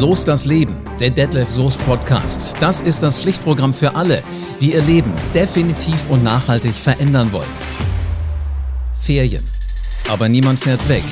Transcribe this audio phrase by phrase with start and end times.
[0.00, 2.56] So ist das Leben, der Detlef Soest Podcast.
[2.58, 4.22] Das ist das Pflichtprogramm für alle,
[4.58, 7.50] die ihr Leben definitiv und nachhaltig verändern wollen.
[8.98, 9.44] Ferien.
[10.08, 11.02] Aber niemand fährt weg.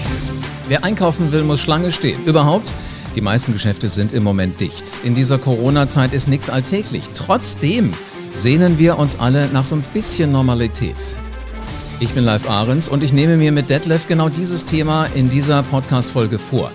[0.69, 2.25] Wer einkaufen will, muss Schlange stehen.
[2.25, 2.73] Überhaupt?
[3.15, 5.03] Die meisten Geschäfte sind im Moment dicht.
[5.05, 7.11] In dieser Corona-Zeit ist nichts alltäglich.
[7.13, 7.93] Trotzdem
[8.33, 11.15] sehnen wir uns alle nach so ein bisschen Normalität.
[12.01, 15.63] Ich bin Live Ahrens und ich nehme mir mit Detlef genau dieses Thema in dieser
[15.65, 16.71] Podcast-Folge vor.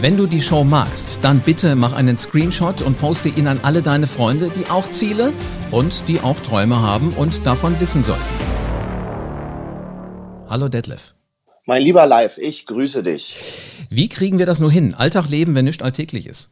[0.00, 3.82] Wenn du die Show magst, dann bitte mach einen Screenshot und poste ihn an alle
[3.82, 5.32] deine Freunde, die auch Ziele
[5.72, 8.20] und die auch Träume haben und davon wissen sollen.
[10.48, 11.14] Hallo Detlef.
[11.66, 13.40] Mein lieber Live, ich grüße dich.
[13.90, 14.94] Wie kriegen wir das nur hin?
[14.94, 16.50] Alltag leben, wenn nichts alltäglich ist.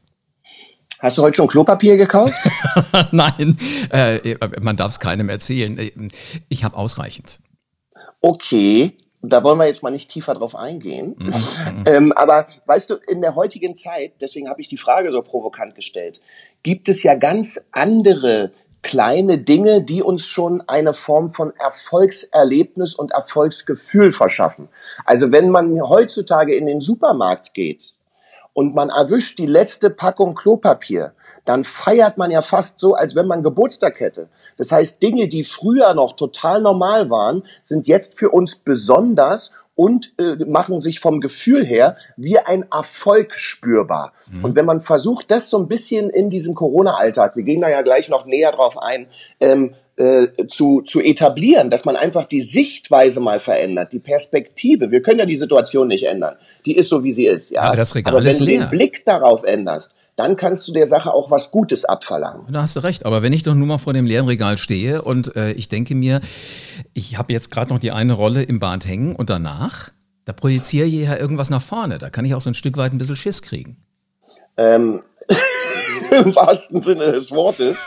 [0.99, 2.35] Hast du heute schon Klopapier gekauft?
[3.13, 3.57] Nein,
[3.91, 6.11] äh, man darf es keinem erzählen.
[6.49, 7.39] Ich habe ausreichend.
[8.21, 11.17] Okay, da wollen wir jetzt mal nicht tiefer drauf eingehen.
[11.19, 11.85] Mhm.
[11.87, 15.75] ähm, aber weißt du, in der heutigen Zeit, deswegen habe ich die Frage so provokant
[15.75, 16.21] gestellt,
[16.63, 18.53] gibt es ja ganz andere
[18.83, 24.69] kleine Dinge, die uns schon eine Form von Erfolgserlebnis und Erfolgsgefühl verschaffen.
[25.05, 27.95] Also wenn man heutzutage in den Supermarkt geht
[28.53, 31.15] und man erwischt die letzte Packung Klopapier,
[31.47, 34.29] dann feiert man ja fast so, als wenn man Geburtstag hätte.
[34.57, 40.13] Das heißt, Dinge, die früher noch total normal waren, sind jetzt für uns besonders und
[40.19, 44.13] äh, machen sich vom Gefühl her wie ein Erfolg spürbar.
[44.27, 44.45] Mhm.
[44.45, 47.83] Und wenn man versucht, das so ein bisschen in diesem Corona-Alltag, wir gehen da ja
[47.83, 49.07] gleich noch näher drauf ein,
[49.39, 54.91] ähm, äh, zu, zu etablieren, dass man einfach die Sichtweise mal verändert, die Perspektive.
[54.91, 56.37] Wir können ja die Situation nicht ändern.
[56.65, 57.51] Die ist so, wie sie ist.
[57.51, 57.63] Ja?
[57.63, 58.61] Aber, das Regal Aber wenn ist leer.
[58.61, 62.51] du den Blick darauf änderst, dann kannst du der Sache auch was Gutes abverlangen.
[62.51, 63.05] Da hast du recht.
[63.05, 65.95] Aber wenn ich doch nur mal vor dem leeren Regal stehe und äh, ich denke
[65.95, 66.21] mir,
[66.95, 69.91] ich habe jetzt gerade noch die eine Rolle im Bad hängen und danach,
[70.25, 71.99] da projiziere ich ja irgendwas nach vorne.
[71.99, 73.77] Da kann ich auch so ein Stück weit ein bisschen Schiss kriegen.
[74.57, 75.03] Ähm,
[76.11, 77.79] Im wahrsten Sinne des Wortes,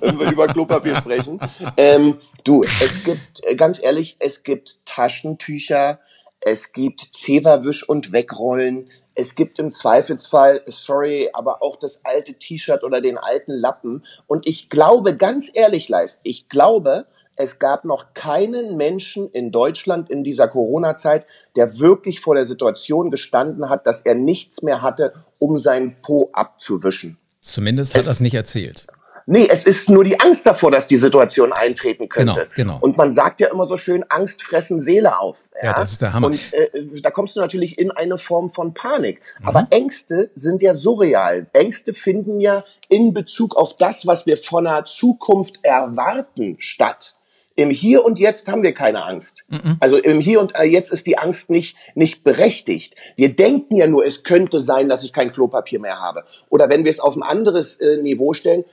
[0.00, 1.38] wenn wir über Klopapier sprechen.
[1.76, 6.00] Ähm, du, es gibt, äh, ganz ehrlich, es gibt Taschentücher,
[6.40, 12.84] es gibt Zeverwisch und Wegrollen, es gibt im Zweifelsfall, sorry, aber auch das alte T-Shirt
[12.84, 14.06] oder den alten Lappen.
[14.28, 20.08] Und ich glaube, ganz ehrlich, live, ich glaube, es gab noch keinen Menschen in Deutschland
[20.08, 25.12] in dieser Corona-Zeit, der wirklich vor der Situation gestanden hat, dass er nichts mehr hatte,
[25.40, 27.18] um seinen Po abzuwischen.
[27.40, 28.86] Zumindest hat er es nicht erzählt.
[29.30, 32.48] Nee, es ist nur die Angst davor, dass die Situation eintreten könnte.
[32.54, 32.78] Genau, genau.
[32.80, 35.50] Und man sagt ja immer so schön, Angst fressen Seele auf.
[35.60, 36.28] Ja, ja das ist der Hammer.
[36.28, 36.70] Und äh,
[37.02, 39.20] da kommst du natürlich in eine Form von Panik.
[39.40, 39.48] Mhm.
[39.48, 41.46] Aber Ängste sind ja surreal.
[41.52, 47.14] Ängste finden ja in Bezug auf das, was wir von der Zukunft erwarten, statt.
[47.54, 49.44] Im Hier und Jetzt haben wir keine Angst.
[49.48, 49.76] Mhm.
[49.80, 52.94] Also im Hier und Jetzt ist die Angst nicht, nicht berechtigt.
[53.16, 56.24] Wir denken ja nur, es könnte sein, dass ich kein Klopapier mehr habe.
[56.48, 58.66] Oder wenn wir es auf ein anderes äh, Niveau stellen, äh,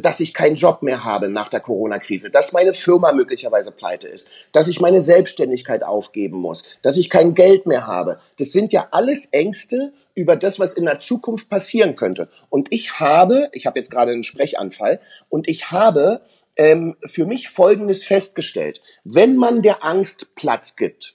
[0.00, 4.26] dass ich keinen Job mehr habe nach der Corona-Krise, dass meine Firma möglicherweise pleite ist,
[4.52, 8.18] dass ich meine Selbstständigkeit aufgeben muss, dass ich kein Geld mehr habe.
[8.38, 12.28] Das sind ja alles Ängste über das, was in der Zukunft passieren könnte.
[12.48, 16.22] Und ich habe, ich habe jetzt gerade einen Sprechanfall, und ich habe
[16.56, 18.80] ähm, für mich Folgendes festgestellt.
[19.04, 21.14] Wenn man der Angst Platz gibt,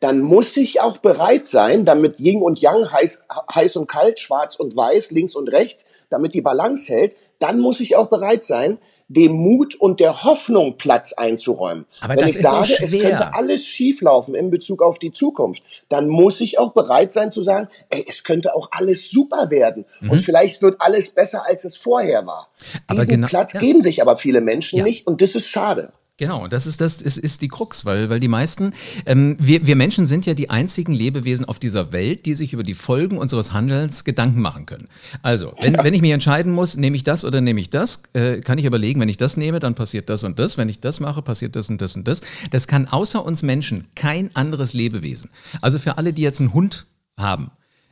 [0.00, 3.22] dann muss ich auch bereit sein, damit Yin und Yang, heiß,
[3.54, 7.80] heiß und kalt, schwarz und weiß, links und rechts, damit die Balance hält, dann muss
[7.80, 11.86] ich auch bereit sein, dem Mut und der Hoffnung Platz einzuräumen.
[12.00, 16.40] Aber Wenn ich sage, es könnte alles schieflaufen in Bezug auf die Zukunft, dann muss
[16.40, 20.10] ich auch bereit sein zu sagen, ey, es könnte auch alles super werden mhm.
[20.10, 22.48] und vielleicht wird alles besser, als es vorher war.
[22.90, 23.60] Diesen genau, Platz ja.
[23.60, 24.84] geben sich aber viele Menschen ja.
[24.84, 25.92] nicht und das ist schade.
[26.18, 28.72] Genau, und das ist das ist, ist die Krux, weil, weil die meisten,
[29.04, 32.62] ähm, wir, wir Menschen sind ja die einzigen Lebewesen auf dieser Welt, die sich über
[32.62, 34.88] die Folgen unseres Handelns Gedanken machen können.
[35.20, 35.84] Also, wenn, ja.
[35.84, 38.64] wenn ich mich entscheiden muss, nehme ich das oder nehme ich das, äh, kann ich
[38.64, 41.54] überlegen, wenn ich das nehme, dann passiert das und das, wenn ich das mache, passiert
[41.54, 42.22] das und das und das.
[42.50, 45.28] Das kann außer uns Menschen kein anderes Lebewesen.
[45.60, 46.86] Also für alle, die jetzt einen Hund
[47.18, 47.50] haben,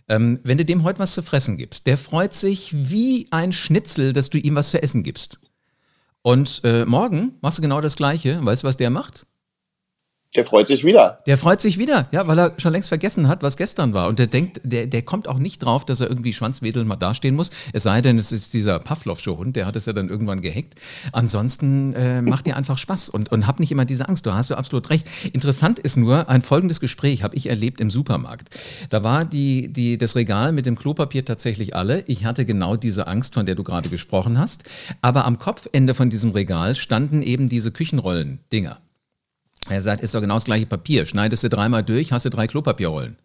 [0.09, 4.15] ähm, wenn du dem heute was zu fressen gibst, der freut sich wie ein Schnitzel,
[4.15, 5.41] dass du ihm was zu essen gibst.
[6.26, 8.43] Und äh, morgen machst du genau das Gleiche.
[8.43, 9.26] Weißt du, was der macht?
[10.37, 11.21] Der freut sich wieder.
[11.27, 14.09] Der freut sich wieder, ja, weil er schon längst vergessen hat, was gestern war.
[14.09, 17.37] Und der denkt, der, der kommt auch nicht drauf, dass er irgendwie schwanzwedelnd mal dastehen
[17.37, 17.51] muss.
[17.73, 20.75] Es sei denn, es ist dieser Pavlovsche Hund, der hat es ja dann irgendwann gehackt.
[21.13, 24.27] Ansonsten äh, macht dir einfach Spaß und, und hab nicht immer diese Angst.
[24.27, 25.07] Du hast du absolut recht.
[25.33, 28.49] Interessant ist nur, ein folgendes Gespräch habe ich erlebt im Supermarkt.
[28.91, 32.03] Da war die, die, das Regal mit dem Klopapier tatsächlich alle.
[32.09, 34.65] Ich hatte genau diese Angst, von der du gerade gesprochen hast.
[35.01, 38.79] Aber am Kopfende von diesem Regal standen eben diese Küchenrollen-Dinger.
[39.69, 41.06] Er sagt, ist doch genau das gleiche Papier.
[41.06, 43.16] Schneidest du dreimal durch, hast du drei Klopapierrollen.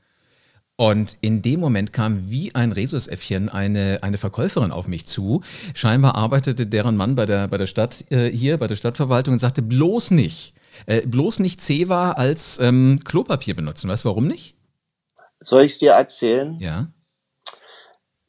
[0.77, 5.41] Und in dem Moment kam wie ein Rhesusäffchen eine, eine Verkäuferin auf mich zu.
[5.74, 9.39] Scheinbar arbeitete deren Mann bei der, bei der Stadt äh, hier, bei der Stadtverwaltung und
[9.39, 10.53] sagte, bloß nicht,
[10.86, 13.89] äh, bloß nicht Zewa als ähm, Klopapier benutzen.
[13.89, 14.56] Weißt du, warum nicht?
[15.41, 16.57] Soll ich es dir erzählen?
[16.62, 16.88] Ja.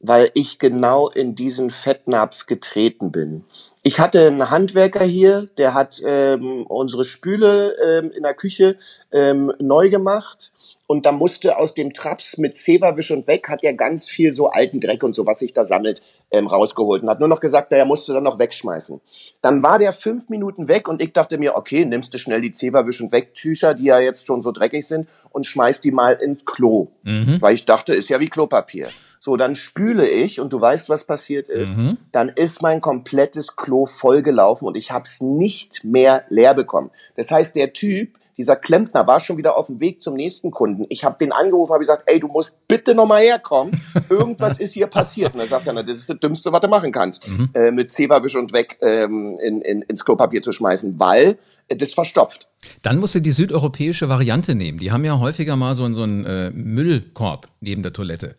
[0.03, 3.45] Weil ich genau in diesen Fettnapf getreten bin.
[3.83, 8.77] Ich hatte einen Handwerker hier, der hat ähm, unsere Spüle ähm, in der Küche
[9.11, 10.51] ähm, neu gemacht
[10.91, 14.49] und da musste aus dem Traps mit Zewa-Wisch und weg, hat er ganz viel so
[14.49, 16.01] alten Dreck und so, was sich da sammelt,
[16.31, 18.99] ähm, rausgeholt und hat nur noch gesagt, er musste dann noch wegschmeißen.
[19.41, 22.51] Dann war der fünf Minuten weg und ich dachte mir, okay, nimmst du schnell die
[22.51, 26.15] Zewa-Wisch und weg Tücher, die ja jetzt schon so dreckig sind und schmeißt die mal
[26.21, 26.89] ins Klo.
[27.03, 27.37] Mhm.
[27.39, 28.89] Weil ich dachte, ist ja wie Klopapier.
[29.23, 31.77] So, dann spüle ich und du weißt, was passiert ist.
[31.77, 31.97] Mhm.
[32.11, 36.89] Dann ist mein komplettes Klo vollgelaufen und ich habe es nicht mehr leer bekommen.
[37.15, 40.87] Das heißt, der Typ, dieser Klempner war schon wieder auf dem Weg zum nächsten Kunden.
[40.89, 43.79] Ich habe den angerufen, habe gesagt, ey, du musst bitte noch mal herkommen.
[44.09, 45.35] Irgendwas ist hier passiert.
[45.35, 47.51] Und er sagt er, das ist das Dümmste, was du machen kannst, mhm.
[47.53, 51.37] äh, mit Zewa-Wisch und weg ähm, in, in, ins Klopapier zu schmeißen, weil
[51.69, 52.49] das verstopft.
[52.81, 54.79] Dann musst du die südeuropäische Variante nehmen.
[54.79, 58.35] Die haben ja häufiger mal so, so einen äh, Müllkorb neben der Toilette,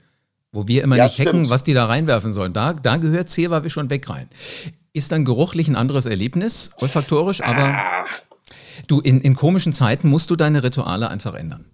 [0.52, 2.52] wo wir immer ja, nicht hacken, was die da reinwerfen sollen.
[2.52, 4.28] Da, da gehört Zewa-Wisch und weg rein.
[4.93, 7.75] Ist dann geruchlich ein anderes Erlebnis, olfaktorisch, aber...
[7.75, 8.04] Ah
[8.87, 11.66] Du, in, in komischen Zeiten musst du deine Rituale einfach ändern.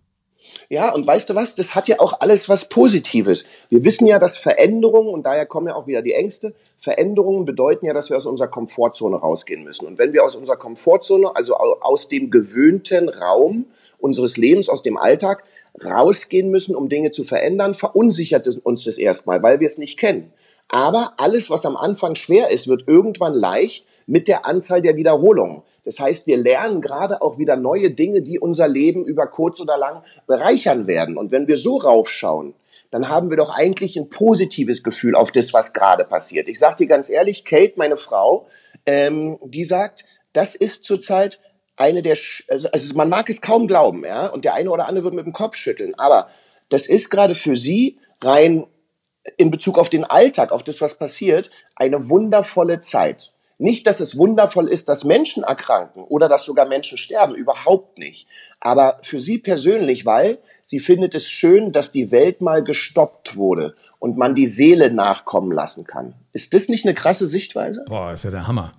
[0.71, 1.55] Ja, und weißt du was?
[1.55, 3.47] Das hat ja auch alles was Positives.
[3.71, 7.87] Wir wissen ja, dass Veränderungen, und daher kommen ja auch wieder die Ängste, Veränderungen bedeuten
[7.87, 9.87] ja, dass wir aus unserer Komfortzone rausgehen müssen.
[9.87, 13.67] Und wenn wir aus unserer Komfortzone, also aus dem gewöhnten Raum
[13.99, 15.45] unseres Lebens, aus dem Alltag,
[15.85, 20.33] rausgehen müssen, um Dinge zu verändern, verunsichert uns das erstmal, weil wir es nicht kennen.
[20.69, 25.63] Aber alles, was am Anfang schwer ist, wird irgendwann leicht mit der Anzahl der Wiederholungen.
[25.85, 29.79] Das heißt, wir lernen gerade auch wieder neue Dinge, die unser Leben über kurz oder
[29.79, 31.17] lang bereichern werden.
[31.17, 32.55] Und wenn wir so raufschauen,
[32.91, 36.49] dann haben wir doch eigentlich ein positives Gefühl auf das, was gerade passiert.
[36.49, 38.47] Ich sage dir ganz ehrlich, Kate, meine Frau,
[38.87, 41.39] ähm, die sagt, das ist zurzeit
[41.79, 42.17] eine der,
[42.49, 45.27] also, also man mag es kaum glauben, ja, und der eine oder andere wird mit
[45.27, 46.29] dem Kopf schütteln, aber
[46.69, 48.67] das ist gerade für sie rein
[49.37, 53.33] in Bezug auf den Alltag, auf das, was passiert, eine wundervolle Zeit.
[53.59, 58.29] Nicht, dass es wundervoll ist, dass Menschen erkranken oder dass sogar Menschen sterben, überhaupt nicht.
[58.61, 63.75] Aber für sie persönlich, weil sie findet es schön, dass die Welt mal gestoppt wurde
[63.99, 66.15] und man die Seele nachkommen lassen kann.
[66.33, 67.85] Ist das nicht eine krasse Sichtweise?
[67.89, 68.73] Boah, ist ja der Hammer.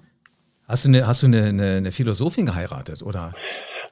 [0.69, 3.33] Hast du eine, hast du eine, eine, eine Philosophin geheiratet, oder?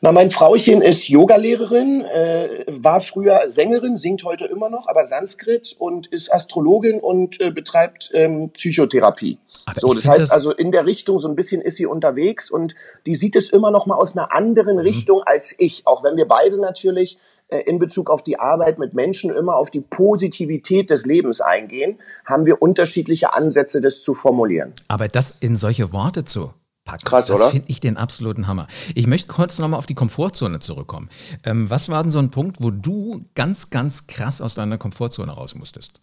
[0.01, 5.75] Na, mein Frauchen ist Yogalehrerin, äh, war früher Sängerin, singt heute immer noch, aber Sanskrit
[5.79, 9.39] und ist Astrologin und äh, betreibt ähm, Psychotherapie.
[9.65, 12.51] Aber so, das heißt das also in der Richtung so ein bisschen ist sie unterwegs
[12.51, 12.75] und
[13.07, 14.81] die sieht es immer noch mal aus einer anderen mhm.
[14.81, 18.93] Richtung als ich, auch wenn wir beide natürlich äh, in Bezug auf die Arbeit mit
[18.93, 24.73] Menschen immer auf die Positivität des Lebens eingehen, haben wir unterschiedliche Ansätze, das zu formulieren.
[24.87, 26.53] Aber das in solche Worte zu
[26.87, 27.05] packen.
[27.05, 28.67] Krass, das finde ich den absoluten Hammer.
[28.95, 31.09] Ich möchte kurz nochmal auf die Komfortzone zurückkommen.
[31.43, 35.31] Ähm, was war denn so ein Punkt, wo du ganz, ganz krass aus deiner Komfortzone
[35.31, 35.99] raus musstest?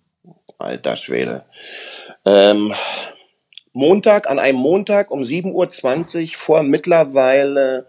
[0.58, 1.44] Alter Schwede.
[2.25, 2.72] Ähm,
[3.72, 7.88] Montag, an einem Montag um 7.20 Uhr vor mittlerweile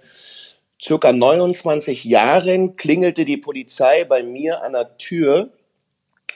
[0.81, 5.49] circa 29 Jahren klingelte die Polizei bei mir an der Tür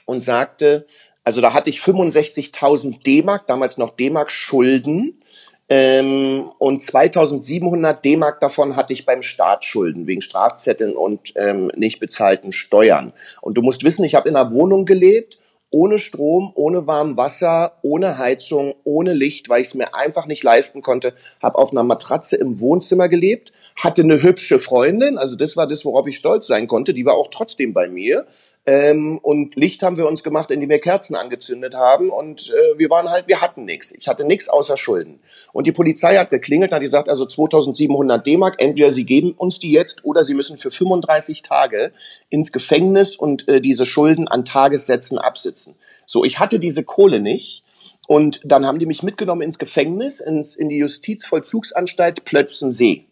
[0.05, 0.85] und sagte,
[1.23, 5.21] also da hatte ich 65.000 D-Mark, damals noch D-Mark Schulden
[5.69, 11.99] ähm, und 2700 D-Mark davon hatte ich beim Staat Schulden wegen Strafzetteln und ähm, nicht
[11.99, 13.11] bezahlten Steuern.
[13.41, 15.37] Und du musst wissen, ich habe in einer Wohnung gelebt,
[15.71, 20.43] ohne Strom, ohne warm Wasser, ohne Heizung, ohne Licht, weil ich es mir einfach nicht
[20.43, 21.13] leisten konnte.
[21.41, 25.85] Habe auf einer Matratze im Wohnzimmer gelebt, hatte eine hübsche Freundin, also das war das,
[25.85, 26.95] worauf ich stolz sein konnte.
[26.95, 28.25] Die war auch trotzdem bei mir.
[28.69, 32.11] Ähm, und Licht haben wir uns gemacht, indem wir Kerzen angezündet haben.
[32.11, 33.91] Und äh, wir waren halt, wir hatten nichts.
[33.91, 35.21] Ich hatte nichts außer Schulden.
[35.53, 39.71] Und die Polizei hat geklingelt, hat gesagt, also 2700 D-Mark, entweder sie geben uns die
[39.71, 41.91] jetzt oder sie müssen für 35 Tage
[42.29, 45.73] ins Gefängnis und äh, diese Schulden an Tagessätzen absitzen.
[46.05, 47.63] So, ich hatte diese Kohle nicht.
[48.07, 53.08] Und dann haben die mich mitgenommen ins Gefängnis, ins, in die Justizvollzugsanstalt Plötzensee.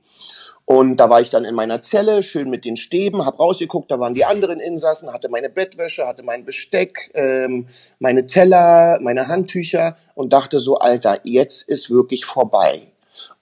[0.69, 4.01] Und da war ich dann in meiner Zelle, schön mit den Stäben, hab rausgeguckt, da
[4.01, 7.67] waren die anderen Insassen, hatte meine Bettwäsche, hatte mein Besteck, ähm,
[7.99, 12.81] meine Teller, meine Handtücher und dachte so, Alter, jetzt ist wirklich vorbei.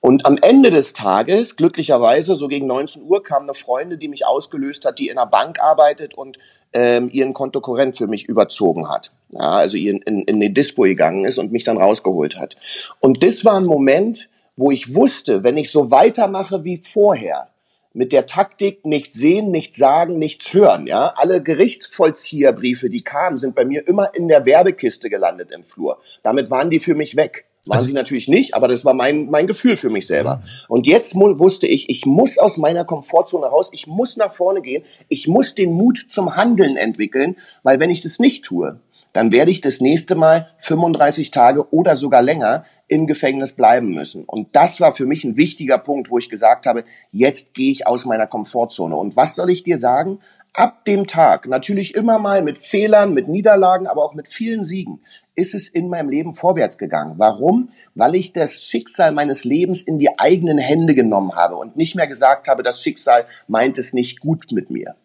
[0.01, 4.27] Und am Ende des Tages, glücklicherweise, so gegen 19 Uhr, kam eine Freundin, die mich
[4.27, 6.37] ausgelöst hat, die in einer Bank arbeitet und
[6.73, 9.11] ähm, ihren Kontokorrent für mich überzogen hat.
[9.31, 12.55] Ja, also in, in, in den Dispo gegangen ist und mich dann rausgeholt hat.
[12.99, 17.49] Und das war ein Moment, wo ich wusste, wenn ich so weitermache wie vorher,
[17.95, 20.85] mit der Taktik nicht sehen, nichts sagen, nichts hören.
[20.85, 25.97] Ja, alle Gerichtsvollzieherbriefe, die kamen, sind bei mir immer in der Werbekiste gelandet im Flur.
[26.21, 27.45] Damit waren die für mich weg.
[27.65, 30.41] Waren also, sie natürlich nicht, aber das war mein, mein Gefühl für mich selber.
[30.67, 34.83] Und jetzt wusste ich, ich muss aus meiner Komfortzone raus, ich muss nach vorne gehen,
[35.07, 38.79] ich muss den Mut zum Handeln entwickeln, weil wenn ich das nicht tue,
[39.15, 44.25] dann werde ich das nächste Mal 35 Tage oder sogar länger im Gefängnis bleiben müssen.
[44.25, 47.87] Und das war für mich ein wichtiger Punkt, wo ich gesagt habe, jetzt gehe ich
[47.87, 48.93] aus meiner Komfortzone.
[48.93, 50.19] Und was soll ich dir sagen?
[50.51, 54.99] Ab dem Tag, natürlich immer mal mit Fehlern, mit Niederlagen, aber auch mit vielen Siegen,
[55.33, 57.13] ist es in meinem Leben vorwärts gegangen.
[57.15, 57.69] Warum?
[57.93, 62.07] Weil ich das Schicksal meines Lebens in die eigenen Hände genommen habe und nicht mehr
[62.07, 64.95] gesagt habe, das Schicksal meint es nicht gut mit mir.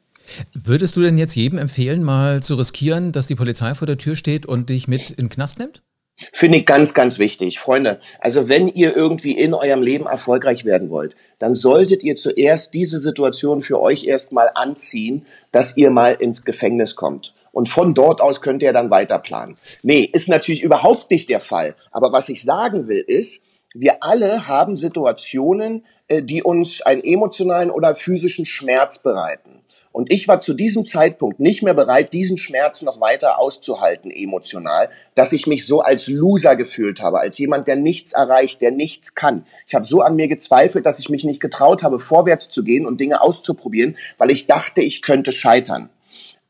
[0.55, 4.17] Würdest du denn jetzt jedem empfehlen, mal zu riskieren, dass die Polizei vor der Tür
[4.17, 5.83] steht und dich mit in den Knast nimmt?
[6.33, 7.59] Finde ich ganz, ganz wichtig.
[7.59, 12.75] Freunde, also wenn ihr irgendwie in eurem Leben erfolgreich werden wollt, dann solltet ihr zuerst
[12.75, 17.35] diese Situation für euch erstmal anziehen, dass ihr mal ins Gefängnis kommt.
[17.53, 19.57] Und von dort aus könnt ihr dann weiter planen.
[19.83, 21.75] Nee, ist natürlich überhaupt nicht der Fall.
[21.91, 23.43] Aber was ich sagen will ist,
[23.75, 29.60] wir alle haben Situationen, äh, die uns einen emotionalen oder physischen Schmerz bereiten.
[29.93, 34.89] Und ich war zu diesem Zeitpunkt nicht mehr bereit, diesen Schmerz noch weiter auszuhalten emotional,
[35.17, 39.17] dass ich mich so als Loser gefühlt habe, als jemand, der nichts erreicht, der nichts
[39.17, 39.45] kann.
[39.67, 42.87] Ich habe so an mir gezweifelt, dass ich mich nicht getraut habe, vorwärts zu gehen
[42.87, 45.91] und Dinge auszuprobieren, weil ich dachte, ich könnte scheitern.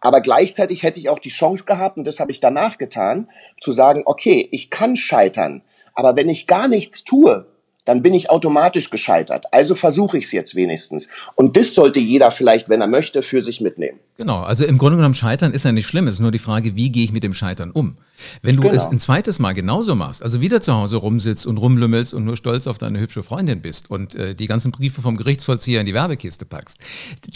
[0.00, 3.28] Aber gleichzeitig hätte ich auch die Chance gehabt, und das habe ich danach getan,
[3.58, 5.62] zu sagen, okay, ich kann scheitern,
[5.94, 7.46] aber wenn ich gar nichts tue,
[7.84, 9.46] dann bin ich automatisch gescheitert.
[9.52, 11.08] Also versuche ich es jetzt wenigstens.
[11.34, 13.98] Und das sollte jeder vielleicht, wenn er möchte, für sich mitnehmen.
[14.16, 16.06] Genau, also im Grunde genommen Scheitern ist ja nicht schlimm.
[16.06, 17.96] Es ist nur die Frage, wie gehe ich mit dem Scheitern um?
[18.42, 18.74] Wenn du genau.
[18.74, 22.36] es ein zweites Mal genauso machst, also wieder zu Hause rumsitzt und rumlümmelst und nur
[22.36, 25.94] stolz auf deine hübsche Freundin bist und äh, die ganzen Briefe vom Gerichtsvollzieher in die
[25.94, 26.78] Werbekiste packst,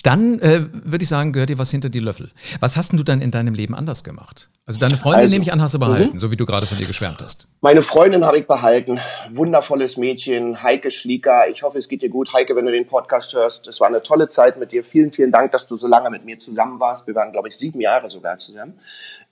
[0.02, 2.30] dann äh, würde ich sagen, gehört dir was hinter die Löffel.
[2.60, 4.48] Was hast du dann in deinem Leben anders gemacht?
[4.66, 6.18] Also deine Freundin, also, nehme ich an, hast du behalten, -hmm.
[6.18, 7.46] so wie du gerade von dir geschwärmt hast.
[7.60, 8.98] Meine Freundin habe ich behalten.
[9.30, 11.48] Wundervolles Mädchen, Heike Schlieker.
[11.50, 13.68] Ich hoffe, es geht dir gut, Heike, wenn du den Podcast hörst.
[13.68, 14.82] Es war eine tolle Zeit mit dir.
[14.82, 17.06] Vielen, vielen Dank, dass du so lange mit mir zusammen warst.
[17.06, 18.74] Wir waren, glaube ich, sieben Jahre sogar zusammen.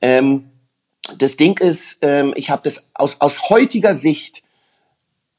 [0.03, 0.51] Ähm,
[1.19, 4.43] das Ding ist, ähm, ich habe das aus, aus heutiger Sicht,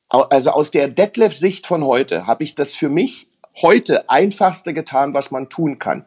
[0.10, 3.28] also aus der Detlef-Sicht von heute, habe ich das für mich
[3.62, 6.06] heute einfachste getan, was man tun kann.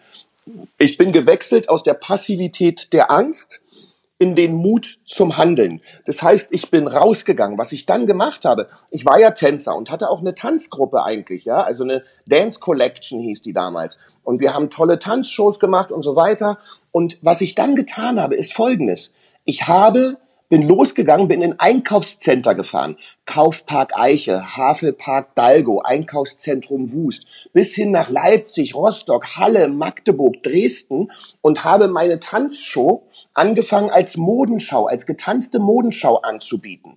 [0.79, 3.63] Ich bin gewechselt aus der Passivität der Angst
[4.19, 5.83] in den Mut zum Handeln.
[6.07, 7.59] Das heißt, ich bin rausgegangen.
[7.59, 11.45] Was ich dann gemacht habe, ich war ja Tänzer und hatte auch eine Tanzgruppe eigentlich,
[11.45, 13.99] ja, also eine Dance Collection hieß die damals.
[14.25, 16.59] Und wir haben tolle Tanzshows gemacht und so weiter.
[16.93, 19.13] Und was ich dann getan habe, ist Folgendes.
[19.49, 22.99] Ich habe, bin losgegangen, bin in Einkaufscenter gefahren.
[23.27, 31.13] Kaufpark Eiche, Havelpark Dalgo, Einkaufszentrum Wust, bis hin nach Leipzig, Rostock, Halle, Magdeburg, Dresden
[31.43, 36.97] und habe meine Tanzshow angefangen als Modenschau, als getanzte Modenschau anzubieten.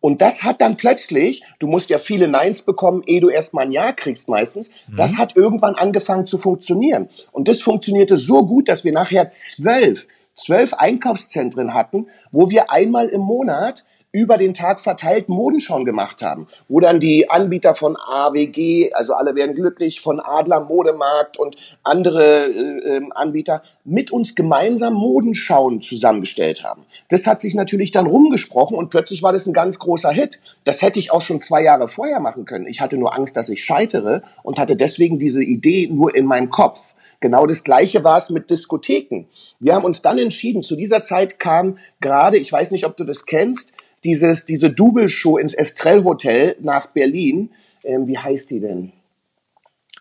[0.00, 3.72] Und das hat dann plötzlich, du musst ja viele Neins bekommen, ehe du erstmal ein
[3.72, 4.96] Ja kriegst meistens, mhm.
[4.96, 7.08] das hat irgendwann angefangen zu funktionieren.
[7.30, 10.08] Und das funktionierte so gut, dass wir nachher zwölf
[10.38, 13.84] zwölf Einkaufszentren hatten, wo wir einmal im Monat
[14.18, 19.36] über den Tag verteilt Modenschauen gemacht haben, wo dann die Anbieter von AWG, also alle
[19.36, 26.64] werden glücklich, von Adler Modemarkt und andere äh, ähm, Anbieter mit uns gemeinsam Modenschauen zusammengestellt
[26.64, 26.84] haben.
[27.08, 30.40] Das hat sich natürlich dann rumgesprochen und plötzlich war das ein ganz großer Hit.
[30.64, 32.66] Das hätte ich auch schon zwei Jahre vorher machen können.
[32.66, 36.50] Ich hatte nur Angst, dass ich scheitere und hatte deswegen diese Idee nur in meinem
[36.50, 36.96] Kopf.
[37.20, 39.26] Genau das Gleiche war es mit Diskotheken.
[39.58, 43.04] Wir haben uns dann entschieden, zu dieser Zeit kam gerade, ich weiß nicht, ob du
[43.04, 43.72] das kennst,
[44.04, 47.50] dieses, diese Double-Show ins Estrell Hotel nach Berlin.
[47.84, 48.92] Ähm, wie heißt die denn?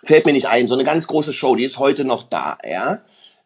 [0.04, 0.68] Fällt mir nicht ein.
[0.68, 3.02] So eine ganz große Show, die ist heute noch da, ja.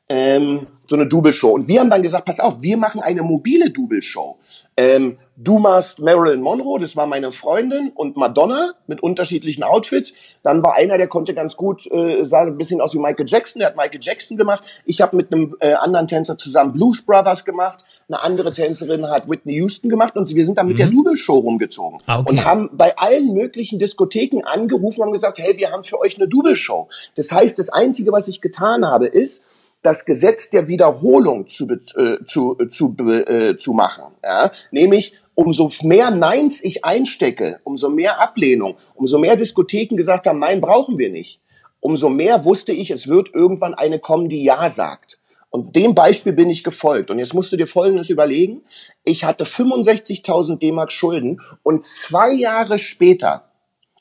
[0.09, 1.49] Ähm, so eine Double-Show.
[1.49, 4.37] Und wir haben dann gesagt, pass auf, wir machen eine mobile Double-Show.
[4.77, 10.13] Ähm, du machst Marilyn Monroe, das war meine Freundin, und Madonna mit unterschiedlichen Outfits.
[10.43, 13.59] Dann war einer, der konnte ganz gut, äh, sah ein bisschen aus wie Michael Jackson,
[13.59, 14.63] der hat Michael Jackson gemacht.
[14.85, 17.83] Ich habe mit einem äh, anderen Tänzer zusammen Blues Brothers gemacht.
[18.11, 20.79] Eine andere Tänzerin hat Whitney Houston gemacht und wir sind dann mit mhm.
[20.79, 21.99] der Double-Show rumgezogen.
[22.07, 22.29] Ah, okay.
[22.29, 26.17] Und haben bei allen möglichen Diskotheken angerufen und haben gesagt, hey, wir haben für euch
[26.17, 26.89] eine Double-Show.
[27.15, 29.43] Das heißt, das Einzige, was ich getan habe, ist,
[29.81, 34.13] das Gesetz der Wiederholung zu, äh, zu, äh, zu, äh, zu machen.
[34.21, 34.51] Ja?
[34.71, 40.59] Nämlich, umso mehr Neins ich einstecke, umso mehr Ablehnung, umso mehr Diskotheken gesagt haben, nein,
[40.59, 41.39] brauchen wir nicht.
[41.79, 45.20] Umso mehr wusste ich, es wird irgendwann eine kommen, die Ja sagt.
[45.51, 47.11] Und dem Beispiel bin ich gefolgt.
[47.11, 48.63] Und jetzt musst du dir Folgendes überlegen.
[49.03, 53.51] Ich hatte 65.000 D-Mark Schulden und zwei Jahre später,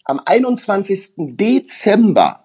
[0.05, 1.15] am 21.
[1.17, 2.45] Dezember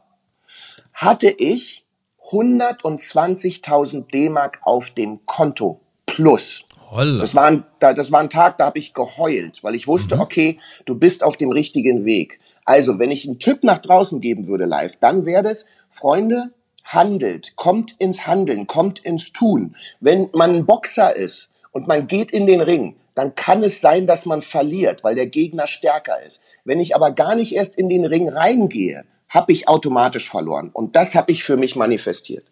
[0.94, 1.86] hatte ich
[2.32, 6.66] 120.000 D-Mark auf dem Konto plus.
[6.90, 7.22] Holla.
[7.22, 10.22] Das war, ein, das war ein Tag, da habe ich geheult, weil ich wusste, mhm.
[10.22, 12.40] okay, du bist auf dem richtigen Weg.
[12.64, 16.52] Also, wenn ich einen Tipp nach draußen geben würde live, dann wäre das, Freunde,
[16.86, 19.76] handelt, kommt ins Handeln, kommt ins Tun.
[20.00, 24.08] Wenn man ein Boxer ist und man geht in den Ring, dann kann es sein,
[24.08, 26.42] dass man verliert, weil der Gegner stärker ist.
[26.64, 30.70] Wenn ich aber gar nicht erst in den Ring reingehe, habe ich automatisch verloren.
[30.72, 32.46] Und das habe ich für mich manifestiert.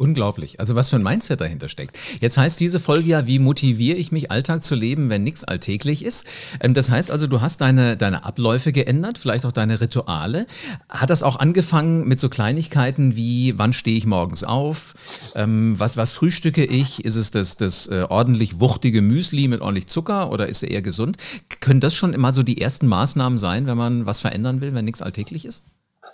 [0.00, 0.60] Unglaublich.
[0.60, 1.98] Also was für ein Mindset dahinter steckt.
[2.20, 6.04] Jetzt heißt diese Folge ja, wie motiviere ich mich, Alltag zu leben, wenn nichts alltäglich
[6.04, 6.24] ist.
[6.60, 10.46] Ähm, das heißt also, du hast deine, deine Abläufe geändert, vielleicht auch deine Rituale.
[10.88, 14.94] Hat das auch angefangen mit so Kleinigkeiten wie, wann stehe ich morgens auf?
[15.34, 17.04] Ähm, was, was frühstücke ich?
[17.04, 20.82] Ist es das, das äh, ordentlich wuchtige Müsli mit ordentlich Zucker oder ist er eher
[20.82, 21.16] gesund?
[21.58, 24.84] Können das schon immer so die ersten Maßnahmen sein, wenn man was verändern will, wenn
[24.84, 25.64] nichts alltäglich ist?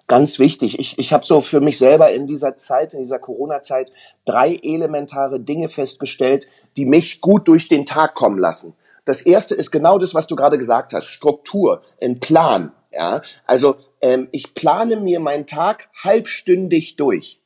[0.07, 0.79] Ganz wichtig.
[0.79, 3.93] Ich, ich habe so für mich selber in dieser Zeit, in dieser Corona-Zeit,
[4.25, 6.47] drei elementare Dinge festgestellt,
[6.77, 8.75] die mich gut durch den Tag kommen lassen.
[9.05, 12.73] Das erste ist genau das, was du gerade gesagt hast, Struktur, ein Plan.
[12.91, 17.41] Ja, also ähm, ich plane mir meinen Tag halbstündig durch.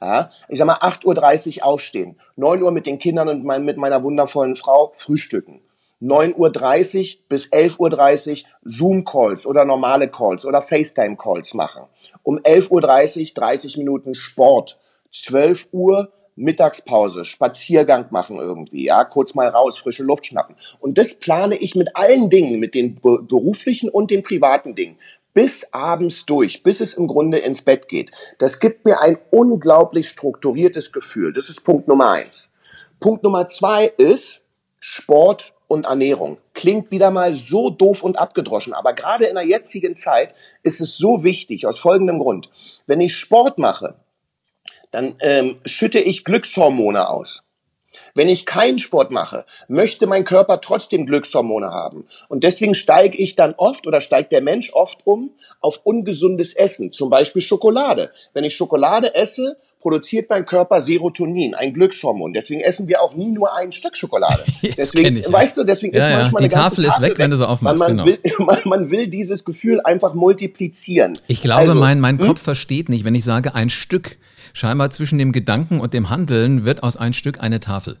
[0.00, 3.76] Ja, ich sag mal 8.30 Uhr aufstehen, 9 Uhr mit den Kindern und mein, mit
[3.76, 5.60] meiner wundervollen Frau frühstücken.
[6.04, 11.84] 9.30 Uhr bis 11.30 Uhr Zoom-Calls oder normale Calls oder FaceTime-Calls machen
[12.24, 14.80] um 11.30 Uhr 30 Minuten Sport,
[15.10, 20.56] 12 Uhr Mittagspause, Spaziergang machen irgendwie, ja, kurz mal raus, frische Luft schnappen.
[20.80, 24.98] Und das plane ich mit allen Dingen, mit den beruflichen und den privaten Dingen,
[25.32, 28.10] bis abends durch, bis es im Grunde ins Bett geht.
[28.38, 31.32] Das gibt mir ein unglaublich strukturiertes Gefühl.
[31.32, 32.50] Das ist Punkt Nummer eins.
[32.98, 34.43] Punkt Nummer zwei ist
[34.86, 36.36] Sport und Ernährung.
[36.52, 40.98] Klingt wieder mal so doof und abgedroschen, aber gerade in der jetzigen Zeit ist es
[40.98, 42.50] so wichtig, aus folgendem Grund.
[42.86, 43.94] Wenn ich Sport mache,
[44.90, 47.44] dann ähm, schütte ich Glückshormone aus.
[48.14, 52.06] Wenn ich keinen Sport mache, möchte mein Körper trotzdem Glückshormone haben.
[52.28, 55.30] Und deswegen steige ich dann oft oder steigt der Mensch oft um
[55.62, 58.12] auf ungesundes Essen, zum Beispiel Schokolade.
[58.34, 62.32] Wenn ich Schokolade esse, produziert mein Körper Serotonin, ein Glückshormon.
[62.32, 64.42] Deswegen essen wir auch nie nur ein Stück Schokolade.
[64.78, 66.48] deswegen, ich, weißt du, deswegen ja, ist manchmal ja.
[66.48, 67.80] die eine Tafel ist weg, weg, wenn du so aufmachst.
[67.80, 68.18] Man, man, genau.
[68.24, 71.18] will, man, man, will dieses Gefühl einfach multiplizieren.
[71.26, 72.28] Ich glaube, also, mein, mein hm?
[72.28, 74.16] Kopf versteht nicht, wenn ich sage, ein Stück.
[74.54, 77.98] Scheinbar zwischen dem Gedanken und dem Handeln wird aus ein Stück eine Tafel.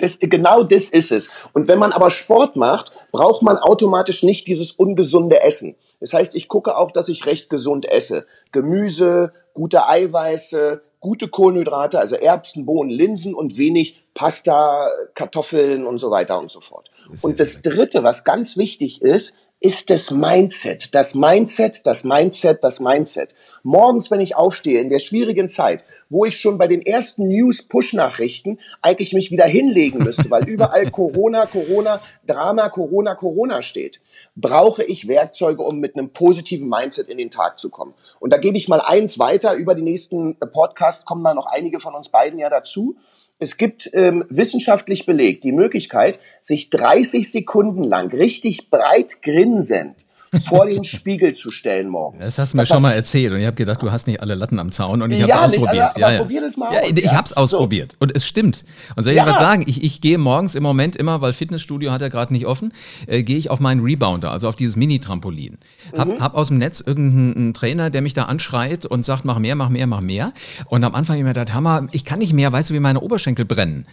[0.00, 1.30] Das, genau das ist es.
[1.54, 5.76] Und wenn man aber Sport macht, braucht man automatisch nicht dieses ungesunde Essen.
[5.98, 8.26] Das heißt, ich gucke auch, dass ich recht gesund esse.
[8.50, 16.10] Gemüse, gute Eiweiße, gute Kohlenhydrate, also Erbsen, Bohnen, Linsen und wenig Pasta, Kartoffeln und so
[16.10, 16.90] weiter und so fort.
[17.20, 20.94] Und das Dritte, was ganz wichtig ist, ist das Mindset.
[20.94, 23.34] Das Mindset, das Mindset, das Mindset.
[23.62, 28.58] Morgens, wenn ich aufstehe, in der schwierigen Zeit, wo ich schon bei den ersten News-Push-Nachrichten
[28.80, 34.00] eigentlich mich wieder hinlegen müsste, weil überall Corona, Corona, Drama, Corona, Corona steht,
[34.34, 37.94] brauche ich Werkzeuge, um mit einem positiven Mindset in den Tag zu kommen.
[38.18, 39.54] Und da gebe ich mal eins weiter.
[39.54, 42.96] Über die nächsten Podcasts kommen da noch einige von uns beiden ja dazu.
[43.38, 50.06] Es gibt ähm, wissenschaftlich belegt die Möglichkeit, sich 30 Sekunden lang richtig breit grinsend
[50.40, 52.18] vor den Spiegel zu stellen morgen.
[52.18, 54.20] Das hast du mir das, schon mal erzählt und ich habe gedacht, du hast nicht
[54.20, 55.90] alle Latten am Zaun und ich habe es ausprobiert.
[55.94, 56.18] Alle, ja, ja.
[56.18, 56.90] Probier das mal ja, aus.
[56.90, 57.12] Ich ja.
[57.12, 57.96] habe es ausprobiert so.
[58.00, 58.64] und es stimmt.
[58.96, 59.26] Und soll ich ja.
[59.26, 59.64] was sagen?
[59.66, 62.72] Ich, ich gehe morgens im Moment immer, weil Fitnessstudio hat ja gerade nicht offen,
[63.06, 65.58] äh, gehe ich auf meinen Rebounder, also auf dieses Mini-Trampolin.
[65.96, 66.20] Hab, mhm.
[66.20, 69.68] hab aus dem Netz irgendeinen Trainer, der mich da anschreit und sagt, mach mehr, mach
[69.68, 70.32] mehr, mach mehr.
[70.66, 72.80] Und am Anfang habe ich mir gedacht, Hammer, ich kann nicht mehr, weißt du, wie
[72.80, 73.86] meine Oberschenkel brennen.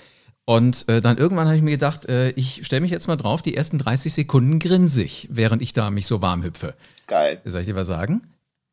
[0.46, 3.42] Und äh, dann irgendwann habe ich mir gedacht, äh, ich stelle mich jetzt mal drauf,
[3.42, 6.74] die ersten 30 Sekunden grinse ich, während ich da mich so warm hüpfe.
[7.08, 7.40] Geil.
[7.46, 8.22] Soll ich dir was sagen?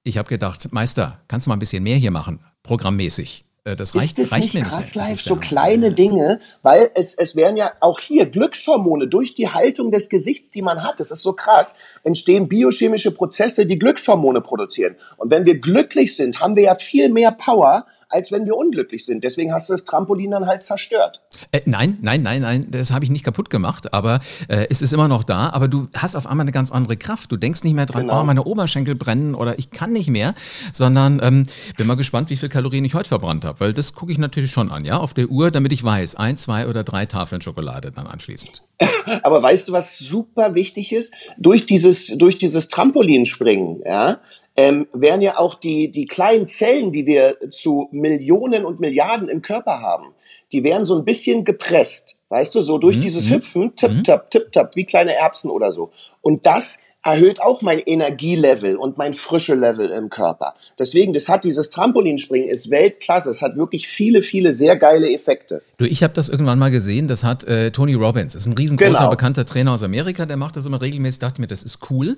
[0.02, 3.44] Ich habe gedacht, Meister, kannst du mal ein bisschen mehr hier machen, programmmäßig.
[3.66, 4.94] Äh, das reicht, ist das reicht nicht mir krass.
[4.94, 9.90] Live, so kleine Dinge, weil es, es werden ja auch hier Glückshormone durch die Haltung
[9.90, 11.74] des Gesichts, die man hat, das ist so krass,
[12.04, 14.96] entstehen biochemische Prozesse, die Glückshormone produzieren.
[15.16, 19.04] Und wenn wir glücklich sind, haben wir ja viel mehr Power, als wenn wir unglücklich
[19.04, 19.24] sind.
[19.24, 21.22] Deswegen hast du das Trampolin dann halt zerstört.
[21.52, 24.92] Äh, nein, nein, nein, nein, das habe ich nicht kaputt gemacht, aber äh, es ist
[24.92, 25.50] immer noch da.
[25.50, 27.32] Aber du hast auf einmal eine ganz andere Kraft.
[27.32, 28.20] Du denkst nicht mehr dran, genau.
[28.20, 30.34] oh, meine Oberschenkel brennen oder ich kann nicht mehr,
[30.72, 34.12] sondern ähm, bin mal gespannt, wie viel Kalorien ich heute verbrannt habe, weil das gucke
[34.12, 37.06] ich natürlich schon an, ja, auf der Uhr, damit ich weiß, ein, zwei oder drei
[37.06, 38.62] Tafeln Schokolade dann anschließend.
[39.22, 41.14] aber weißt du, was super wichtig ist?
[41.38, 44.20] Durch dieses, durch dieses Trampolinspringen, ja,
[44.56, 49.42] ähm, werden ja auch die, die kleinen Zellen, die wir zu Millionen und Milliarden im
[49.42, 50.14] Körper haben,
[50.52, 53.00] die werden so ein bisschen gepresst, weißt du, so durch mhm.
[53.02, 53.34] dieses mhm.
[53.34, 54.04] Hüpfen, tipp, mhm.
[54.04, 55.90] tap, tipp, tap, wie kleine Erbsen oder so.
[56.20, 60.54] Und das erhöht auch mein Energielevel und mein frische Level im Körper.
[60.76, 63.30] Deswegen, das hat dieses Trampolinspringen ist Weltklasse.
[63.30, 65.62] Es hat wirklich viele, viele sehr geile Effekte.
[65.78, 67.06] Du, ich habe das irgendwann mal gesehen.
[67.06, 69.10] Das hat äh, Tony Robbins, das ist ein riesengroßer genau.
[69.10, 70.26] bekannter Trainer aus Amerika.
[70.26, 71.20] Der macht das immer regelmäßig.
[71.20, 72.16] Dachte mir, das ist cool.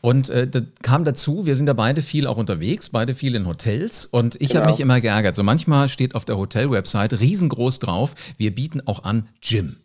[0.00, 1.46] Und äh, da kam dazu.
[1.46, 4.04] Wir sind da beide viel auch unterwegs, beide viel in Hotels.
[4.04, 4.62] Und ich genau.
[4.62, 5.36] habe mich immer geärgert.
[5.36, 9.76] So manchmal steht auf der Hotel-Website riesengroß drauf: Wir bieten auch an Gym.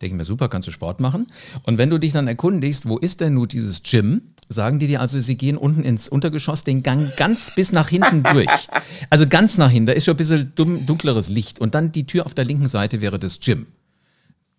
[0.00, 1.26] Denke ich mir, super, kannst du Sport machen.
[1.64, 5.00] Und wenn du dich dann erkundigst, wo ist denn nun dieses Gym, sagen die dir
[5.00, 8.68] also, sie gehen unten ins Untergeschoss, den Gang ganz bis nach hinten durch.
[9.10, 11.60] Also ganz nach hinten, da ist schon ein bisschen dunkleres Licht.
[11.60, 13.66] Und dann die Tür auf der linken Seite wäre das Gym.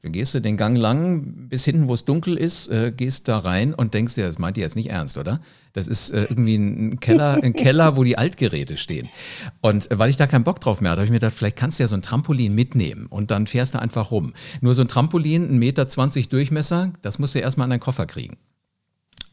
[0.01, 3.37] Dann gehst du den Gang lang bis hinten, wo es dunkel ist, äh, gehst da
[3.37, 5.41] rein und denkst dir, das meint ihr jetzt nicht ernst, oder?
[5.73, 9.09] Das ist äh, irgendwie ein Keller, ein Keller, wo die Altgeräte stehen.
[9.61, 11.57] Und äh, weil ich da keinen Bock drauf mehr hatte, habe ich mir gedacht, vielleicht
[11.57, 14.33] kannst du ja so ein Trampolin mitnehmen und dann fährst du einfach rum.
[14.61, 18.05] Nur so ein Trampolin, ein Meter zwanzig Durchmesser, das musst du erstmal in deinen Koffer
[18.05, 18.37] kriegen.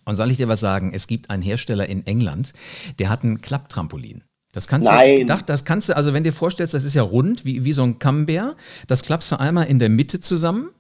[0.05, 0.93] Und soll ich dir was sagen?
[0.93, 2.53] Es gibt einen Hersteller in England,
[2.99, 4.23] der hat ein Klapptrampolin.
[4.57, 5.27] Das kannst Nein.
[5.27, 7.75] du, das kannst du, also wenn du dir vorstellst, das ist ja rund, wie, wie
[7.75, 10.71] so ein Camembert, das klappst du einmal in der Mitte zusammen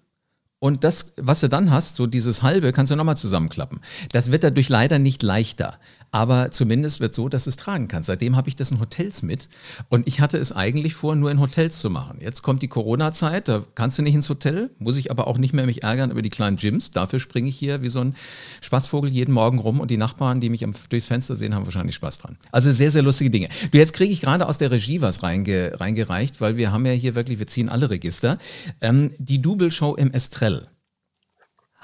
[0.58, 3.80] und das, was du dann hast, so dieses halbe, kannst du nochmal zusammenklappen.
[4.12, 5.78] Das wird dadurch leider nicht leichter.
[6.16, 8.06] Aber zumindest wird so, dass du es tragen kannst.
[8.06, 9.50] Seitdem habe ich das in Hotels mit.
[9.90, 12.20] Und ich hatte es eigentlich vor, nur in Hotels zu machen.
[12.22, 15.52] Jetzt kommt die Corona-Zeit, da kannst du nicht ins Hotel, muss ich aber auch nicht
[15.52, 16.90] mehr mich ärgern über die kleinen Gyms.
[16.90, 18.16] Dafür springe ich hier wie so ein
[18.62, 22.16] Spaßvogel jeden Morgen rum und die Nachbarn, die mich durchs Fenster sehen, haben wahrscheinlich Spaß
[22.16, 22.38] dran.
[22.50, 23.50] Also sehr, sehr lustige Dinge.
[23.70, 26.92] Du, jetzt kriege ich gerade aus der Regie was reinge, reingereicht, weil wir haben ja
[26.92, 28.38] hier wirklich, wir ziehen alle Register.
[28.80, 30.66] Ähm, die Double-Show im Estrell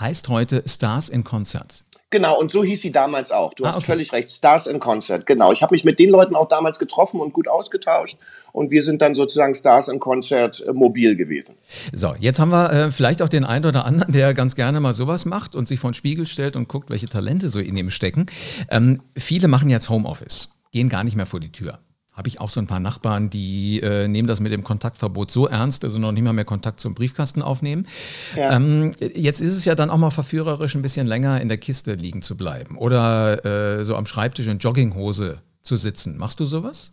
[0.01, 1.85] heißt heute Stars in Concert.
[2.12, 3.55] Genau, und so hieß sie damals auch.
[3.55, 3.87] Du ah, hast okay.
[3.87, 4.31] völlig recht.
[4.31, 5.51] Stars in Concert, genau.
[5.51, 8.18] Ich habe mich mit den Leuten auch damals getroffen und gut ausgetauscht.
[8.53, 11.55] Und wir sind dann sozusagen Stars in Concert äh, mobil gewesen.
[11.94, 14.92] So, jetzt haben wir äh, vielleicht auch den einen oder anderen, der ganz gerne mal
[14.92, 17.88] sowas macht und sich vor den Spiegel stellt und guckt, welche Talente so in ihm
[17.88, 18.27] stecken.
[18.70, 21.79] Ähm, viele machen jetzt Homeoffice, gehen gar nicht mehr vor die Tür
[22.23, 25.49] habe ich auch so ein paar Nachbarn, die äh, nehmen das mit dem Kontaktverbot so
[25.49, 27.89] ernst, dass sie noch nicht mal mehr Kontakt zum Briefkasten aufnehmen.
[28.37, 28.55] Ja.
[28.55, 31.95] Ähm, jetzt ist es ja dann auch mal verführerisch, ein bisschen länger in der Kiste
[31.95, 33.45] liegen zu bleiben oder
[33.81, 36.17] äh, so am Schreibtisch in Jogginghose zu sitzen.
[36.17, 36.93] Machst du sowas?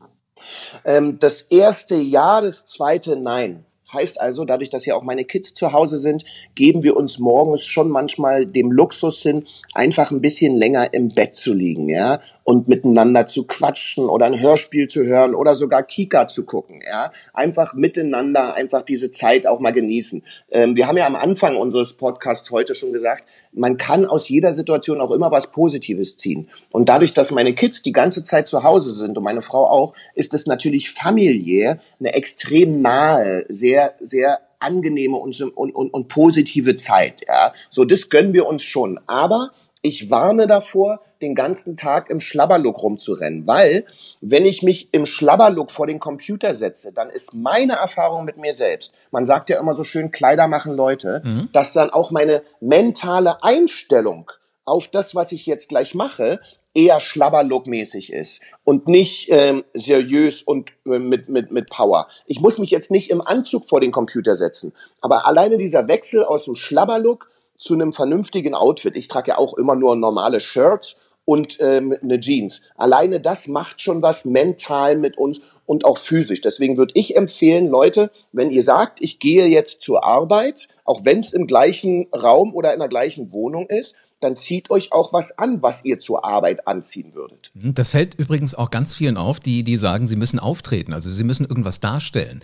[0.84, 3.66] Ähm, das erste Ja, das zweite Nein.
[3.94, 6.24] Heißt also, dadurch, dass ja auch meine Kids zu Hause sind,
[6.56, 11.36] geben wir uns morgens schon manchmal dem Luxus hin, einfach ein bisschen länger im Bett
[11.36, 16.26] zu liegen, ja, und miteinander zu quatschen oder ein Hörspiel zu hören oder sogar Kika
[16.26, 17.12] zu gucken, ja.
[17.32, 20.24] Einfach miteinander, einfach diese Zeit auch mal genießen.
[20.50, 24.52] Ähm, wir haben ja am Anfang unseres Podcasts heute schon gesagt, man kann aus jeder
[24.52, 26.50] Situation auch immer was Positives ziehen.
[26.72, 29.94] Und dadurch, dass meine Kids die ganze Zeit zu Hause sind und meine Frau auch,
[30.16, 36.76] ist es natürlich familiär eine extrem nahe, sehr, sehr angenehme und, und, und, und positive
[36.76, 37.22] Zeit.
[37.28, 39.00] Ja, so das gönnen wir uns schon.
[39.06, 39.52] Aber
[39.82, 43.86] ich warne davor, den ganzen Tag im Schlabberlook rumzurennen, weil
[44.22, 48.54] wenn ich mich im Schlabberlook vor den Computer setze, dann ist meine Erfahrung mit mir
[48.54, 51.50] selbst, man sagt ja immer so schön, Kleider machen Leute, mhm.
[51.54, 54.32] dass dann auch meine mentale Einstellung
[54.66, 56.40] auf das, was ich jetzt gleich mache,
[56.74, 62.08] eher Schlabberlook-mäßig ist und nicht ähm, seriös und äh, mit, mit, mit Power.
[62.28, 66.24] Ich muss mich jetzt nicht im Anzug vor den Computer setzen, aber alleine dieser Wechsel
[66.24, 67.28] aus dem Schlabberlook
[67.60, 68.96] zu einem vernünftigen Outfit.
[68.96, 70.96] Ich trage ja auch immer nur normale Shirts
[71.26, 72.64] und ähm, eine Jeans.
[72.76, 76.42] Alleine das macht schon was mental mit uns und auch physisch.
[76.42, 81.20] Deswegen würde ich empfehlen, Leute, wenn ihr sagt, ich gehe jetzt zur Arbeit, auch wenn
[81.20, 85.38] es im gleichen Raum oder in der gleichen Wohnung ist, dann zieht euch auch was
[85.38, 87.52] an, was ihr zur Arbeit anziehen würdet.
[87.54, 91.10] Mhm, das fällt übrigens auch ganz vielen auf, die, die sagen, sie müssen auftreten, also
[91.10, 92.42] sie müssen irgendwas darstellen.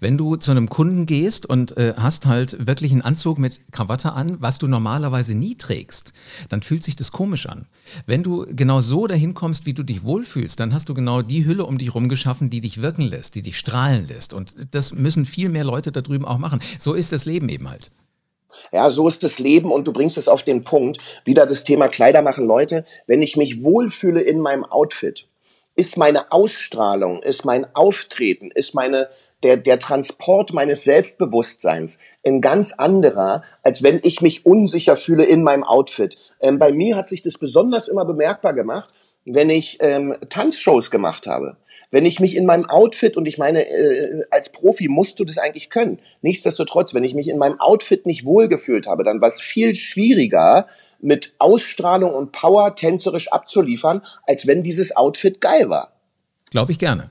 [0.00, 4.12] Wenn du zu einem Kunden gehst und äh, hast halt wirklich einen Anzug mit Krawatte
[4.12, 6.12] an, was du normalerweise nie trägst,
[6.48, 7.66] dann fühlt sich das komisch an.
[8.06, 11.44] Wenn du genau so dahin kommst, wie du dich wohlfühlst, dann hast du genau die
[11.44, 14.32] Hülle um dich herum geschaffen, die dich wirken lässt, die dich strahlen lässt.
[14.32, 16.60] Und das müssen viel mehr Leute da drüben auch machen.
[16.78, 17.90] So ist das Leben eben halt.
[18.72, 20.98] Ja, so ist das Leben und du bringst es auf den Punkt.
[21.24, 22.84] Wieder das Thema Kleider machen Leute.
[23.06, 25.28] Wenn ich mich wohlfühle in meinem Outfit,
[25.76, 29.08] ist meine Ausstrahlung, ist mein Auftreten, ist meine,
[29.42, 35.44] der, der Transport meines Selbstbewusstseins ein ganz anderer, als wenn ich mich unsicher fühle in
[35.44, 36.16] meinem Outfit.
[36.40, 38.90] Ähm, bei mir hat sich das besonders immer bemerkbar gemacht,
[39.24, 41.56] wenn ich ähm, Tanzshows gemacht habe
[41.90, 45.38] wenn ich mich in meinem Outfit und ich meine, äh, als Profi musst du das
[45.38, 46.00] eigentlich können.
[46.22, 50.66] Nichtsdestotrotz, wenn ich mich in meinem Outfit nicht wohlgefühlt habe, dann war es viel schwieriger,
[51.00, 55.92] mit Ausstrahlung und Power tänzerisch abzuliefern, als wenn dieses Outfit geil war.
[56.50, 57.10] Glaube ich gerne.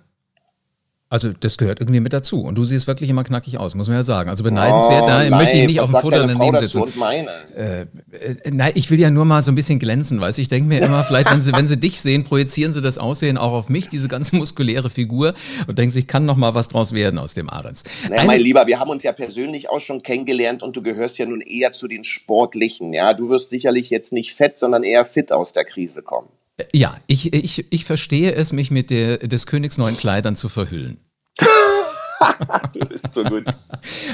[1.09, 2.41] Also das gehört irgendwie mit dazu.
[2.41, 4.29] Und du siehst wirklich immer knackig aus, muss man ja sagen.
[4.29, 6.81] Also beneidenswert, oh, da nein, möchte ich nicht auf dem Foto daneben sitzen.
[6.81, 7.29] Und meine?
[7.55, 10.41] Äh, äh, nein, ich will ja nur mal so ein bisschen glänzen, weißt du.
[10.41, 13.37] Ich denke mir immer, vielleicht, wenn sie, wenn sie dich sehen, projizieren sie das Aussehen
[13.37, 15.33] auch auf mich, diese ganze muskuläre Figur,
[15.65, 17.85] und denken sich, kann noch mal was draus werden aus dem Ahrens.
[18.09, 21.25] Naja, mein Lieber, wir haben uns ja persönlich auch schon kennengelernt und du gehörst ja
[21.25, 22.91] nun eher zu den Sportlichen.
[22.91, 26.27] Ja, du wirst sicherlich jetzt nicht fett, sondern eher fit aus der Krise kommen.
[26.73, 30.99] Ja, ich, ich, ich verstehe es, mich mit der, des Königs neuen Kleidern zu verhüllen.
[32.73, 33.45] du bist so gut.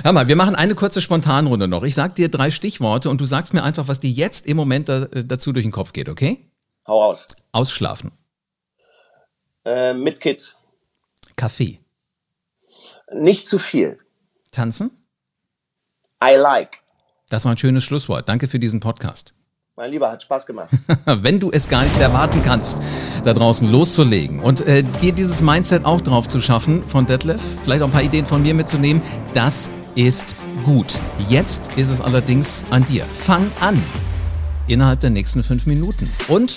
[0.04, 1.84] Hör mal, wir machen eine kurze Spontanrunde noch.
[1.84, 4.90] Ich sag dir drei Stichworte und du sagst mir einfach, was dir jetzt im Moment
[4.90, 6.52] da, dazu durch den Kopf geht, okay?
[6.86, 7.28] Hau aus.
[7.54, 8.12] Ausschlafen.
[9.64, 10.56] Äh, mit Kids.
[11.38, 11.80] Kaffee.
[13.14, 13.98] Nicht zu viel.
[14.52, 14.92] Tanzen.
[16.22, 16.82] I like.
[17.30, 18.28] Das war ein schönes Schlusswort.
[18.28, 19.34] Danke für diesen Podcast.
[19.76, 20.70] Mein Lieber, hat Spaß gemacht.
[21.06, 22.78] Wenn du es gar nicht erwarten kannst,
[23.24, 27.82] da draußen loszulegen und äh, dir dieses Mindset auch drauf zu schaffen von Detlef, vielleicht
[27.82, 29.02] auch ein paar Ideen von mir mitzunehmen,
[29.34, 31.00] das ist gut.
[31.28, 33.04] Jetzt ist es allerdings an dir.
[33.14, 33.82] Fang an
[34.68, 36.08] innerhalb der nächsten fünf Minuten.
[36.28, 36.56] Und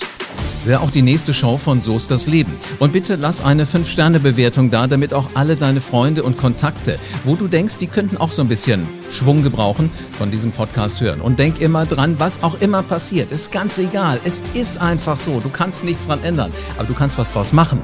[0.67, 2.53] wäre auch die nächste Show von So ist das Leben.
[2.79, 7.47] Und bitte lass eine 5-Sterne-Bewertung da, damit auch alle deine Freunde und Kontakte, wo du
[7.47, 11.21] denkst, die könnten auch so ein bisschen Schwung gebrauchen, von diesem Podcast hören.
[11.21, 14.19] Und denk immer dran, was auch immer passiert, ist ganz egal.
[14.23, 15.39] Es ist einfach so.
[15.39, 17.81] Du kannst nichts dran ändern, aber du kannst was draus machen.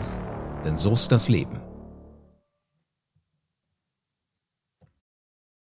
[0.65, 1.62] Denn so ist das Leben.